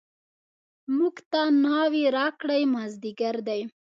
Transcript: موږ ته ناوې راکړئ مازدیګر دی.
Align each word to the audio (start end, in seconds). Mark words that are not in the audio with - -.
موږ 0.97 1.15
ته 1.31 1.41
ناوې 1.63 2.05
راکړئ 2.17 2.61
مازدیګر 2.73 3.35
دی. 3.47 3.61